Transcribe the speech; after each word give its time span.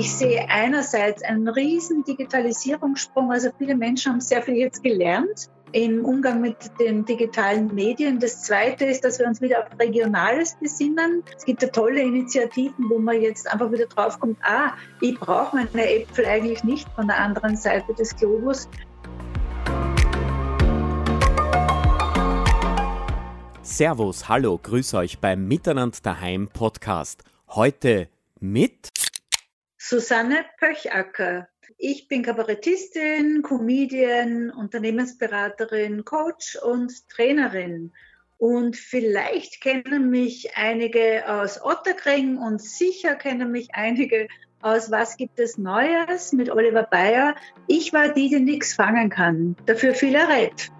Ich 0.00 0.14
sehe 0.14 0.48
einerseits 0.48 1.22
einen 1.22 1.46
riesen 1.46 2.04
Digitalisierungssprung. 2.04 3.30
Also 3.30 3.50
viele 3.58 3.76
Menschen 3.76 4.12
haben 4.12 4.20
sehr 4.22 4.40
viel 4.40 4.56
jetzt 4.56 4.82
gelernt 4.82 5.50
im 5.72 6.06
Umgang 6.06 6.40
mit 6.40 6.56
den 6.80 7.04
digitalen 7.04 7.74
Medien. 7.74 8.18
Das 8.18 8.40
Zweite 8.40 8.86
ist, 8.86 9.04
dass 9.04 9.18
wir 9.18 9.26
uns 9.26 9.42
wieder 9.42 9.58
auf 9.58 9.78
Regionales 9.78 10.56
besinnen. 10.58 11.22
Es 11.36 11.44
gibt 11.44 11.60
ja 11.60 11.68
tolle 11.68 12.00
Initiativen, 12.00 12.88
wo 12.88 12.98
man 12.98 13.20
jetzt 13.20 13.46
einfach 13.52 13.70
wieder 13.70 13.84
draufkommt, 13.84 14.38
ah, 14.40 14.72
ich 15.02 15.20
brauche 15.20 15.54
meine 15.54 15.86
Äpfel 15.86 16.24
eigentlich 16.24 16.64
nicht 16.64 16.88
von 16.94 17.06
der 17.06 17.18
anderen 17.18 17.58
Seite 17.58 17.92
des 17.92 18.16
Globus. 18.16 18.70
Servus, 23.60 24.30
hallo, 24.30 24.58
grüß 24.62 24.94
euch 24.94 25.18
beim 25.18 25.46
Miteinander 25.46 25.98
daheim 26.02 26.48
Podcast. 26.48 27.22
Heute 27.48 28.08
mit 28.40 28.88
Susanne 29.82 30.44
Pöchacker. 30.58 31.48
Ich 31.78 32.06
bin 32.06 32.22
Kabarettistin, 32.22 33.40
Comedian, 33.40 34.50
Unternehmensberaterin, 34.50 36.04
Coach 36.04 36.56
und 36.56 37.08
Trainerin. 37.08 37.90
Und 38.36 38.76
vielleicht 38.76 39.62
kennen 39.62 40.10
mich 40.10 40.54
einige 40.54 41.26
aus 41.26 41.64
Otterkring 41.64 42.36
und 42.36 42.60
sicher 42.60 43.14
kennen 43.14 43.50
mich 43.50 43.74
einige 43.74 44.28
aus 44.60 44.90
Was 44.90 45.16
gibt 45.16 45.38
es 45.38 45.56
Neues 45.56 46.34
mit 46.34 46.50
Oliver 46.50 46.82
Bayer. 46.82 47.34
Ich 47.66 47.94
war 47.94 48.10
die, 48.10 48.28
die 48.28 48.40
nichts 48.40 48.74
fangen 48.74 49.08
kann. 49.08 49.56
Dafür 49.64 49.94
viel 49.94 50.14
errät. 50.14 50.70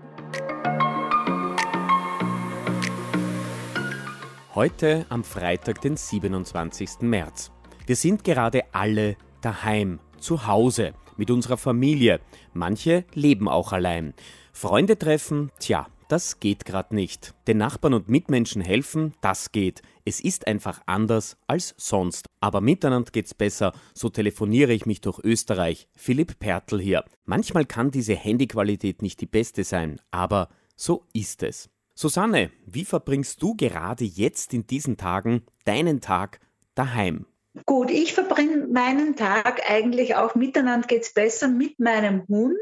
Heute 4.55 5.07
am 5.09 5.25
Freitag, 5.25 5.81
den 5.81 5.97
27. 5.97 7.01
März. 7.01 7.51
Wir 7.87 7.97
sind 7.97 8.25
gerade 8.25 8.65
alle 8.73 9.17
daheim, 9.41 10.01
zu 10.19 10.47
Hause, 10.47 10.95
mit 11.17 11.31
unserer 11.31 11.57
Familie. 11.57 12.21
Manche 12.53 13.05
leben 13.15 13.49
auch 13.49 13.73
allein. 13.73 14.15
Freunde 14.53 14.99
treffen, 14.99 15.51
tja, 15.59 15.87
das 16.09 16.41
geht 16.41 16.65
gerade 16.65 16.95
nicht. 16.95 17.35
Den 17.47 17.59
Nachbarn 17.59 17.95
und 17.95 18.09
Mitmenschen 18.09 18.63
helfen, 18.63 19.15
das 19.21 19.53
geht. 19.53 19.81
Es 20.05 20.21
ist 20.21 20.49
einfach 20.49 20.81
anders 20.87 21.37
als 21.47 21.73
sonst. 21.77 22.27
Aber 22.41 22.61
miteinander 22.61 23.13
geht's 23.13 23.33
besser. 23.33 23.73
So 23.95 24.09
telefoniere 24.09 24.73
ich 24.73 24.87
mich 24.87 25.01
durch 25.01 25.21
Österreich. 25.21 25.87
Philipp 25.95 26.41
Pertl 26.41 26.81
hier. 26.81 27.05
Manchmal 27.27 27.65
kann 27.65 27.93
diese 27.93 28.17
Handyqualität 28.17 29.03
nicht 29.03 29.21
die 29.21 29.27
beste 29.27 29.63
sein, 29.63 30.01
aber 30.11 30.49
so 30.75 31.05
ist 31.13 31.45
es. 31.45 31.71
Susanne, 31.95 32.51
wie 32.67 32.85
verbringst 32.85 33.41
du 33.41 33.55
gerade 33.55 34.05
jetzt 34.05 34.53
in 34.53 34.67
diesen 34.67 34.97
Tagen 34.97 35.43
deinen 35.65 36.01
Tag 36.01 36.41
daheim? 36.75 37.27
Gut, 37.67 37.91
ich 37.91 38.15
verbringe 38.15 38.69
meinen 38.69 39.17
Tag 39.17 39.69
eigentlich 39.69 40.15
auch 40.15 40.37
miteinander 40.37 40.87
geht's 40.87 41.13
besser 41.13 41.49
mit 41.49 41.81
meinem 41.81 42.27
Hund. 42.29 42.57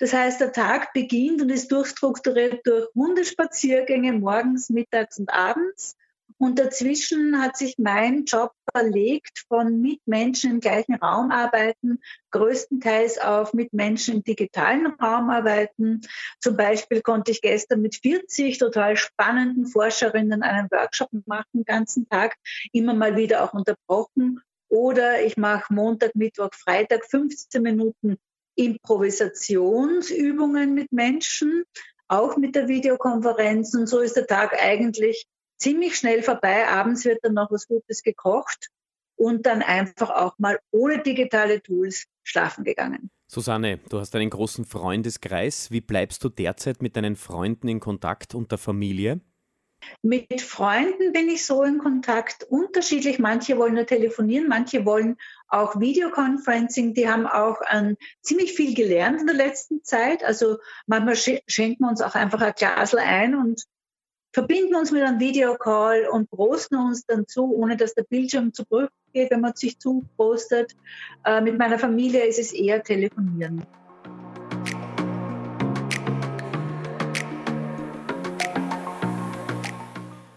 Das 0.00 0.12
heißt, 0.12 0.40
der 0.40 0.52
Tag 0.52 0.92
beginnt 0.92 1.40
und 1.40 1.50
ist 1.50 1.70
durchstrukturiert 1.70 2.66
durch 2.66 2.88
Hundespaziergänge 2.94 4.12
morgens, 4.12 4.70
mittags 4.70 5.20
und 5.20 5.32
abends. 5.32 5.96
Und 6.38 6.58
dazwischen 6.58 7.40
hat 7.40 7.56
sich 7.56 7.76
mein 7.78 8.24
Job 8.24 8.50
verlegt 8.72 9.44
von 9.48 9.80
mit 9.80 10.00
Menschen 10.04 10.50
im 10.50 10.60
gleichen 10.60 10.96
Raum 10.96 11.30
arbeiten, 11.30 12.00
größtenteils 12.32 13.18
auf 13.18 13.54
mit 13.54 13.72
Menschen 13.72 14.16
im 14.16 14.24
digitalen 14.24 14.86
Raum 14.86 15.30
arbeiten. 15.30 16.00
Zum 16.40 16.56
Beispiel 16.56 17.02
konnte 17.02 17.30
ich 17.30 17.40
gestern 17.40 17.82
mit 17.82 17.94
40 17.96 18.58
total 18.58 18.96
spannenden 18.96 19.66
Forscherinnen 19.66 20.42
einen 20.42 20.68
Workshop 20.70 21.10
machen, 21.26 21.50
den 21.54 21.64
ganzen 21.64 22.08
Tag, 22.08 22.34
immer 22.72 22.94
mal 22.94 23.16
wieder 23.16 23.44
auch 23.44 23.52
unterbrochen. 23.52 24.40
Oder 24.68 25.24
ich 25.24 25.36
mache 25.36 25.72
Montag, 25.72 26.16
Mittwoch, 26.16 26.50
Freitag 26.52 27.04
15 27.06 27.62
Minuten 27.62 28.18
Improvisationsübungen 28.56 30.74
mit 30.74 30.92
Menschen, 30.92 31.64
auch 32.08 32.36
mit 32.36 32.54
der 32.54 32.68
Videokonferenz. 32.68 33.74
Und 33.74 33.86
so 33.86 34.00
ist 34.00 34.16
der 34.16 34.26
Tag 34.26 34.54
eigentlich 34.60 35.26
ziemlich 35.64 35.96
schnell 35.96 36.22
vorbei. 36.22 36.68
Abends 36.68 37.06
wird 37.06 37.24
dann 37.24 37.34
noch 37.34 37.50
was 37.50 37.66
Gutes 37.66 38.02
gekocht 38.02 38.68
und 39.16 39.46
dann 39.46 39.62
einfach 39.62 40.10
auch 40.10 40.38
mal 40.38 40.60
ohne 40.70 41.02
digitale 41.02 41.62
Tools 41.62 42.04
schlafen 42.22 42.64
gegangen. 42.64 43.10
Susanne, 43.26 43.80
du 43.88 43.98
hast 43.98 44.14
einen 44.14 44.28
großen 44.28 44.66
Freundeskreis. 44.66 45.70
Wie 45.70 45.80
bleibst 45.80 46.22
du 46.22 46.28
derzeit 46.28 46.82
mit 46.82 46.96
deinen 46.96 47.16
Freunden 47.16 47.68
in 47.68 47.80
Kontakt 47.80 48.34
und 48.34 48.50
der 48.50 48.58
Familie? 48.58 49.20
Mit 50.02 50.42
Freunden 50.42 51.12
bin 51.12 51.28
ich 51.28 51.44
so 51.46 51.62
in 51.62 51.78
Kontakt 51.78 52.44
unterschiedlich. 52.44 53.18
Manche 53.18 53.56
wollen 53.56 53.74
nur 53.74 53.86
telefonieren, 53.86 54.48
manche 54.48 54.84
wollen 54.84 55.16
auch 55.48 55.80
Videoconferencing. 55.80 56.94
Die 56.94 57.08
haben 57.08 57.26
auch 57.26 57.60
an 57.62 57.96
ziemlich 58.20 58.52
viel 58.52 58.74
gelernt 58.74 59.20
in 59.20 59.26
der 59.26 59.36
letzten 59.36 59.82
Zeit. 59.82 60.22
Also 60.24 60.58
manchmal 60.86 61.16
schenken 61.16 61.84
wir 61.84 61.88
uns 61.88 62.02
auch 62.02 62.14
einfach 62.14 62.40
ein 62.40 62.54
Glasl 62.54 62.98
ein 62.98 63.34
und 63.34 63.64
verbinden 64.34 64.74
uns 64.74 64.90
mit 64.90 65.00
einem 65.00 65.20
Videocall 65.20 66.08
und 66.10 66.28
posten 66.28 66.74
uns 66.74 67.06
dann 67.06 67.26
zu, 67.28 67.54
ohne 67.54 67.76
dass 67.76 67.94
der 67.94 68.02
Bildschirm 68.02 68.52
zu 68.52 68.64
Bruch 68.66 68.88
geht, 69.12 69.30
wenn 69.30 69.40
man 69.40 69.54
sich 69.54 69.78
zupostet. 69.78 70.74
Äh, 71.24 71.40
mit 71.40 71.56
meiner 71.56 71.78
Familie 71.78 72.26
ist 72.26 72.40
es 72.40 72.52
eher 72.52 72.82
telefonieren. 72.82 73.64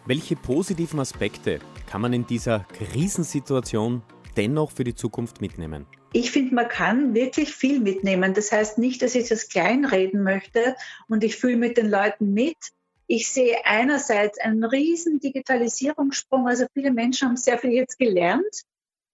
Welche 0.06 0.36
positiven 0.36 1.00
Aspekte 1.00 1.60
kann 1.88 2.02
man 2.02 2.14
in 2.14 2.28
dieser 2.28 2.66
Krisensituation 2.74 4.04
dennoch 4.38 4.72
für 4.72 4.84
die 4.84 4.94
Zukunft 4.94 5.42
mitnehmen? 5.42 5.88
Ich 6.14 6.30
finde, 6.30 6.54
man 6.54 6.68
kann 6.70 7.16
wirklich 7.16 7.54
viel 7.54 7.80
mitnehmen. 7.80 8.36
Das 8.36 8.52
heißt 8.52 8.78
nicht, 8.78 9.02
dass 9.02 9.16
ich 9.16 9.28
das 9.28 9.50
kleinreden 9.50 10.24
möchte 10.24 10.76
und 11.08 11.24
ich 11.24 11.36
fühle 11.36 11.58
mit 11.58 11.78
den 11.78 11.90
Leuten 11.90 12.34
mit, 12.34 12.58
ich 13.08 13.30
sehe 13.30 13.66
einerseits 13.66 14.40
einen 14.40 14.64
riesen 14.64 15.20
Digitalisierungssprung. 15.20 16.48
Also 16.48 16.66
viele 16.74 16.92
Menschen 16.92 17.30
haben 17.30 17.38
sehr 17.38 17.58
viel 17.58 17.72
jetzt 17.72 17.98
gelernt 17.98 18.64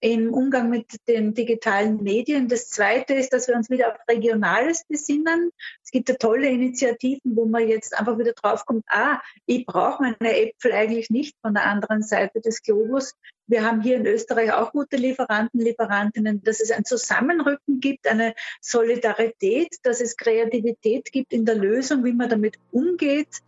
im 0.03 0.33
Umgang 0.33 0.69
mit 0.69 0.87
den 1.07 1.33
digitalen 1.33 2.03
Medien. 2.03 2.49
Das 2.49 2.67
Zweite 2.67 3.13
ist, 3.13 3.31
dass 3.31 3.47
wir 3.47 3.55
uns 3.55 3.69
wieder 3.69 3.93
auf 3.93 3.99
Regionales 4.09 4.83
besinnen. 4.89 5.51
Es 5.81 5.91
gibt 5.91 6.09
ja 6.09 6.15
tolle 6.15 6.49
Initiativen, 6.49 7.37
wo 7.37 7.45
man 7.45 7.69
jetzt 7.69 7.97
einfach 7.97 8.17
wieder 8.17 8.33
draufkommt, 8.33 8.83
ah, 8.89 9.21
ich 9.45 9.65
brauche 9.65 10.03
meine 10.03 10.37
Äpfel 10.37 10.73
eigentlich 10.73 11.09
nicht 11.09 11.37
von 11.41 11.53
der 11.53 11.63
anderen 11.63 12.03
Seite 12.03 12.41
des 12.41 12.61
Globus. 12.63 13.13
Wir 13.47 13.63
haben 13.63 13.81
hier 13.81 13.95
in 13.95 14.05
Österreich 14.05 14.51
auch 14.51 14.73
gute 14.73 14.97
Lieferanten, 14.97 15.61
Lieferantinnen, 15.61 16.43
dass 16.43 16.59
es 16.59 16.71
ein 16.71 16.83
Zusammenrücken 16.83 17.79
gibt, 17.79 18.05
eine 18.05 18.33
Solidarität, 18.59 19.77
dass 19.83 20.01
es 20.01 20.17
Kreativität 20.17 21.13
gibt 21.13 21.31
in 21.31 21.45
der 21.45 21.55
Lösung, 21.55 22.03
wie 22.03 22.13
man 22.13 22.29
damit 22.29 22.57
umgeht 22.71 23.41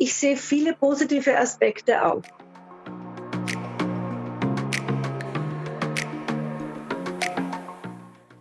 ich 0.00 0.14
sehe 0.14 0.36
viele 0.36 0.74
positive 0.74 1.38
Aspekte 1.38 2.04
auch. 2.04 2.22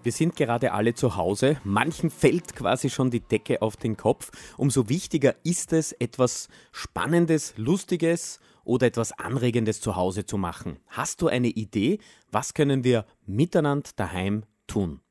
Wir 0.02 0.14
sind 0.14 0.38
gerade 0.38 0.72
alle 0.72 0.94
zu 0.94 1.18
Hause. 1.18 1.60
Manchen 1.66 2.10
fällt 2.10 2.56
quasi 2.56 2.90
schon 2.90 3.12
die 3.12 3.20
Decke 3.20 3.62
auf 3.62 3.76
den 3.76 3.98
Kopf. 3.98 4.32
Umso 4.56 4.88
wichtiger 4.88 5.36
ist 5.44 5.74
es, 5.74 5.92
etwas 5.92 6.48
Spannendes, 6.72 7.54
Lustiges 7.58 8.40
oder 8.64 8.88
etwas 8.88 9.12
Anregendes 9.12 9.82
zu 9.82 9.98
Hause 9.98 10.26
zu 10.26 10.38
machen. 10.38 10.80
Hast 10.88 11.22
du 11.22 11.28
eine 11.28 11.50
Idee? 11.50 12.00
Was 12.32 12.54
können 12.54 12.86
wir 12.86 13.06
miteinander 13.26 13.90
daheim 13.98 14.44
tun? 14.66 15.02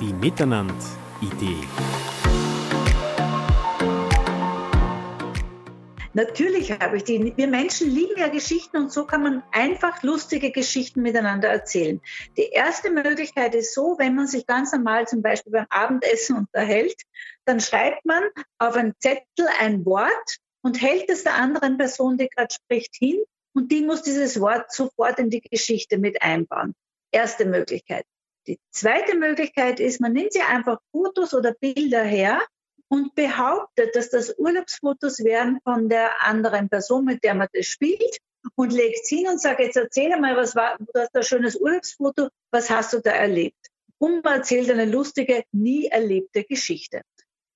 Die 0.00 0.12
Miteinander-Idee. 0.12 2.11
Natürlich 6.14 6.72
habe 6.72 6.98
ich 6.98 7.04
die. 7.04 7.34
Wir 7.36 7.48
Menschen 7.48 7.90
lieben 7.90 8.18
ja 8.18 8.28
Geschichten 8.28 8.76
und 8.76 8.92
so 8.92 9.06
kann 9.06 9.22
man 9.22 9.42
einfach 9.50 10.02
lustige 10.02 10.50
Geschichten 10.50 11.00
miteinander 11.00 11.48
erzählen. 11.48 12.02
Die 12.36 12.50
erste 12.50 12.90
Möglichkeit 12.90 13.54
ist 13.54 13.72
so, 13.72 13.96
wenn 13.98 14.14
man 14.14 14.26
sich 14.26 14.46
ganz 14.46 14.72
normal 14.72 15.08
zum 15.08 15.22
Beispiel 15.22 15.52
beim 15.52 15.66
Abendessen 15.70 16.36
unterhält, 16.36 17.00
dann 17.46 17.60
schreibt 17.60 18.04
man 18.04 18.22
auf 18.58 18.76
einen 18.76 18.94
Zettel 18.98 19.48
ein 19.58 19.86
Wort 19.86 20.36
und 20.62 20.82
hält 20.82 21.08
es 21.08 21.24
der 21.24 21.34
anderen 21.34 21.78
Person, 21.78 22.18
die 22.18 22.28
gerade 22.28 22.54
spricht, 22.54 22.94
hin 22.94 23.22
und 23.54 23.72
die 23.72 23.82
muss 23.82 24.02
dieses 24.02 24.38
Wort 24.40 24.70
sofort 24.70 25.18
in 25.18 25.30
die 25.30 25.40
Geschichte 25.40 25.98
mit 25.98 26.20
einbauen. 26.20 26.74
Erste 27.10 27.46
Möglichkeit. 27.46 28.04
Die 28.46 28.58
zweite 28.70 29.16
Möglichkeit 29.16 29.80
ist, 29.80 30.00
man 30.00 30.12
nimmt 30.12 30.32
sich 30.32 30.44
einfach 30.44 30.78
Fotos 30.90 31.32
oder 31.32 31.54
Bilder 31.54 32.02
her 32.02 32.42
und 32.92 33.14
behauptet, 33.14 33.96
dass 33.96 34.10
das 34.10 34.34
Urlaubsfotos 34.36 35.24
wären 35.24 35.60
von 35.64 35.88
der 35.88 36.10
anderen 36.26 36.68
Person, 36.68 37.06
mit 37.06 37.24
der 37.24 37.32
man 37.32 37.48
das 37.54 37.64
spielt 37.64 38.18
und 38.54 38.70
legt 38.70 39.06
hin 39.06 39.28
und 39.28 39.40
sagt, 39.40 39.60
jetzt 39.60 39.78
erzähl 39.78 40.14
mal, 40.20 40.36
was 40.36 40.54
war, 40.54 40.76
du 40.76 41.00
hast 41.00 41.16
ein 41.16 41.22
schönes 41.22 41.56
Urlaubsfoto, 41.56 42.28
was 42.50 42.68
hast 42.68 42.92
du 42.92 43.00
da 43.00 43.12
erlebt? 43.12 43.68
Und 43.96 44.22
man 44.22 44.40
erzählt 44.40 44.70
eine 44.70 44.84
lustige, 44.84 45.42
nie 45.52 45.86
erlebte 45.86 46.44
Geschichte. 46.44 47.00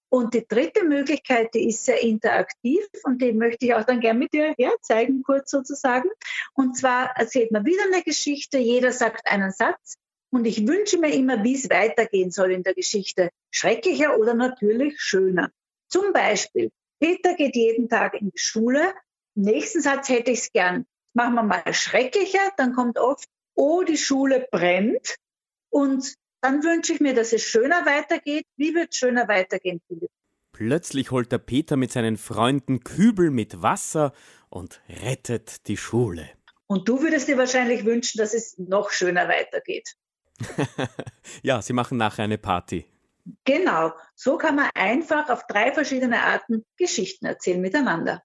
Und 0.09 0.33
die 0.33 0.47
dritte 0.49 0.85
Möglichkeit, 0.85 1.53
die 1.53 1.69
ist 1.69 1.85
sehr 1.85 2.00
interaktiv 2.00 2.87
und 3.03 3.21
die 3.21 3.35
möchte 3.35 3.67
ich 3.67 3.75
auch 3.75 3.85
dann 3.85 4.00
gerne 4.00 4.19
mit 4.19 4.32
dir 4.32 4.55
herzeigen, 4.56 5.23
kurz 5.23 5.50
sozusagen. 5.50 6.09
Und 6.55 6.79
zwar 6.79 7.15
erzählt 7.15 7.50
man 7.50 7.67
wieder 7.67 7.82
eine 7.93 8.03
Geschichte, 8.03 8.56
jeder 8.56 8.91
sagt 8.91 9.27
einen 9.27 9.50
Satz 9.50 9.99
und 10.31 10.44
ich 10.44 10.67
wünsche 10.67 10.99
mir 10.99 11.12
immer, 11.12 11.43
wie 11.44 11.55
es 11.55 11.70
weitergehen 11.70 12.31
soll 12.31 12.52
in 12.52 12.62
der 12.62 12.75
Geschichte. 12.75 13.31
Schrecklicher 13.50 14.19
oder 14.19 14.34
natürlich 14.34 15.00
schöner. 15.00 15.50
Zum 15.88 16.12
Beispiel, 16.12 16.70
Peter 17.00 17.34
geht 17.34 17.56
jeden 17.56 17.88
Tag 17.88 18.14
in 18.14 18.31
die 18.31 18.38
Schule. 18.38 18.93
Im 19.34 19.43
nächsten 19.43 19.81
Satz 19.81 20.08
hätte 20.08 20.31
ich 20.31 20.40
es 20.40 20.52
gern. 20.52 20.87
Machen 21.14 21.34
wir 21.34 21.43
mal 21.43 21.73
schrecklicher, 21.73 22.52
dann 22.56 22.75
kommt 22.75 22.99
oft, 22.99 23.28
oh, 23.55 23.82
die 23.82 23.96
Schule 23.96 24.46
brennt. 24.50 25.17
Und 25.70 26.14
dann 26.40 26.62
wünsche 26.62 26.93
ich 26.93 27.00
mir, 27.00 27.14
dass 27.14 27.32
es 27.32 27.43
schöner 27.43 27.87
weitergeht. 27.87 28.44
Wie 28.56 28.75
wird 28.75 28.93
es 28.93 28.99
schöner 28.99 29.29
weitergehen, 29.29 29.81
Philipp? 29.87 30.11
Plötzlich 30.52 31.11
holt 31.11 31.32
der 31.32 31.38
Peter 31.38 31.76
mit 31.76 31.93
seinen 31.93 32.17
Freunden 32.17 32.81
Kübel 32.81 33.31
mit 33.31 33.62
Wasser 33.62 34.12
und 34.49 34.81
rettet 34.88 35.67
die 35.69 35.76
Schule. 35.76 36.31
Und 36.67 36.88
du 36.88 37.00
würdest 37.02 37.29
dir 37.29 37.37
wahrscheinlich 37.37 37.84
wünschen, 37.84 38.19
dass 38.19 38.34
es 38.34 38.56
noch 38.58 38.90
schöner 38.90 39.29
weitergeht. 39.29 39.96
ja, 41.43 41.62
sie 41.62 41.73
machen 41.73 41.99
nachher 41.99 42.25
eine 42.25 42.38
Party. 42.38 42.87
Genau, 43.44 43.93
so 44.15 44.38
kann 44.38 44.55
man 44.55 44.71
einfach 44.75 45.29
auf 45.31 45.47
drei 45.47 45.73
verschiedene 45.73 46.23
Arten 46.23 46.65
Geschichten 46.77 47.27
erzählen 47.27 47.61
miteinander. 47.61 48.23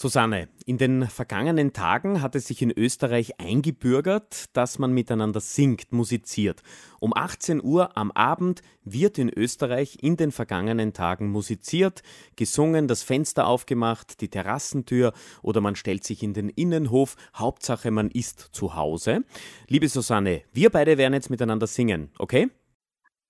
Susanne, 0.00 0.48
in 0.64 0.78
den 0.78 1.08
vergangenen 1.08 1.72
Tagen 1.72 2.22
hat 2.22 2.36
es 2.36 2.46
sich 2.46 2.62
in 2.62 2.70
Österreich 2.70 3.40
eingebürgert, 3.40 4.44
dass 4.52 4.78
man 4.78 4.92
miteinander 4.92 5.40
singt, 5.40 5.90
musiziert. 5.90 6.62
Um 7.00 7.12
18 7.12 7.60
Uhr 7.60 7.96
am 7.96 8.12
Abend 8.12 8.62
wird 8.84 9.18
in 9.18 9.28
Österreich 9.28 9.98
in 10.00 10.16
den 10.16 10.30
vergangenen 10.30 10.92
Tagen 10.92 11.32
musiziert, 11.32 12.04
gesungen, 12.36 12.86
das 12.86 13.02
Fenster 13.02 13.48
aufgemacht, 13.48 14.20
die 14.20 14.28
Terrassentür 14.28 15.14
oder 15.42 15.60
man 15.60 15.74
stellt 15.74 16.04
sich 16.04 16.22
in 16.22 16.32
den 16.32 16.48
Innenhof. 16.48 17.16
Hauptsache, 17.34 17.90
man 17.90 18.08
ist 18.08 18.38
zu 18.52 18.76
Hause. 18.76 19.24
Liebe 19.66 19.88
Susanne, 19.88 20.42
wir 20.52 20.70
beide 20.70 20.96
werden 20.96 21.14
jetzt 21.14 21.28
miteinander 21.28 21.66
singen, 21.66 22.12
okay? 22.20 22.50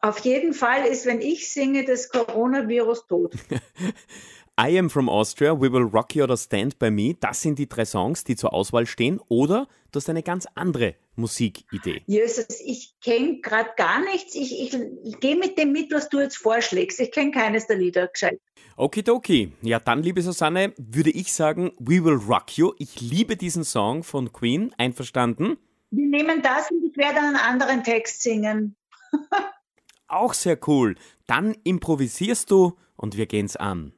Auf 0.00 0.19
jeden 0.19 0.53
Fall 0.53 0.85
ist, 0.85 1.06
wenn 1.06 1.23
ich 1.23 1.50
singe, 1.50 1.87
das 1.87 2.11
Coronavirus 2.11 3.06
tot. 3.06 3.32
I 4.60 4.76
Am 4.76 4.90
From 4.90 5.08
Austria, 5.08 5.55
We 5.55 5.72
Will 5.72 5.84
Rock 5.84 6.16
You 6.16 6.25
oder 6.25 6.37
Stand 6.37 6.81
By 6.81 6.90
Me, 6.90 7.14
das 7.20 7.43
sind 7.43 7.60
die 7.60 7.69
drei 7.69 7.84
Songs, 7.84 8.25
die 8.25 8.34
zur 8.34 8.52
Auswahl 8.52 8.87
stehen. 8.87 9.20
Oder 9.28 9.69
du 9.93 9.99
hast 9.99 10.10
eine 10.10 10.25
ganz 10.25 10.49
andere 10.56 10.96
Musikidee. 11.14 12.02
Jesus, 12.06 12.60
ich 12.64 12.96
kenne 13.00 13.40
gerade 13.40 13.70
gar 13.76 14.00
nichts. 14.00 14.34
Ich, 14.34 14.60
ich, 14.60 14.76
ich 15.05 15.20
gehe 15.20 15.37
mit 15.37 15.58
dem 15.58 15.70
mit, 15.70 15.93
was 15.93 16.08
du 16.08 16.19
jetzt 16.19 16.38
vorschlägst. 16.38 16.99
Ich 16.99 17.12
kenne 17.12 17.31
keines 17.31 17.69
der 17.69 17.76
Lieder 17.76 18.08
gescheit. 18.08 18.40
Okidoki. 18.76 19.52
Ja, 19.62 19.78
dann, 19.78 20.02
liebe 20.02 20.22
Susanne, 20.22 20.75
würde 20.76 21.11
ich 21.11 21.32
sagen, 21.32 21.70
We 21.78 22.02
Will 22.04 22.14
Rock 22.14 22.58
You. 22.58 22.72
Ich 22.78 23.00
liebe 23.00 23.37
diesen 23.37 23.62
Song 23.62 24.02
von 24.02 24.32
Queen. 24.32 24.75
Einverstanden? 24.76 25.56
Wir 25.93 26.08
nehmen 26.08 26.43
das 26.43 26.69
und 26.72 26.82
ich 26.82 26.96
werde 26.96 27.20
einen 27.20 27.37
anderen 27.37 27.84
Text 27.84 28.25
singen. 28.25 28.75
Auch 30.08 30.34
sehr 30.34 30.58
cool. 30.66 30.96
Dann 31.28 31.54
improvisierst 31.62 32.50
du 32.50 32.76
und 32.96 33.16
wir 33.16 33.26
gehen's 33.26 33.54
an 33.54 33.93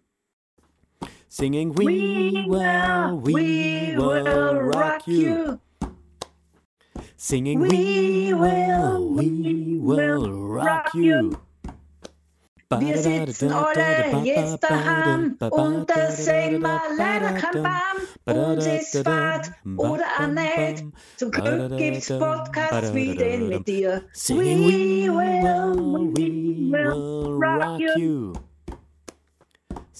singing, 1.30 1.72
We, 1.72 1.86
we 1.86 2.46
will, 2.48 3.16
we 3.20 3.94
will 3.96 4.60
rock 4.60 5.06
you. 5.06 5.60
Singing, 7.16 7.60
We 7.60 8.34
will, 8.34 9.14
we 9.14 9.78
will 9.78 10.30
rock 10.30 10.92
you. 10.94 11.38
Wir 12.78 12.98
sitzen 12.98 13.50
alle 13.50 14.22
jetzt 14.22 14.62
daheim 14.62 15.36
und 15.40 15.90
das 15.90 16.24
sehen 16.24 16.62
wir 16.62 16.80
leider 16.96 17.32
kein 17.32 17.64
Bam. 17.64 17.96
Uns 18.36 18.66
ist 18.66 19.02
Fahrt 19.02 19.50
oder 19.76 20.04
auch 20.20 20.26
nicht. 20.28 20.84
Zum 21.16 21.32
Glück 21.32 21.76
gibt's 21.76 22.08
Podcasts 22.08 22.94
wie 22.94 23.16
den 23.16 23.48
mit 23.48 23.66
dir. 23.66 24.02
We 24.28 25.08
will, 25.08 26.12
we 26.14 26.70
will 26.70 27.42
rock 27.42 27.80
you. 27.96 28.34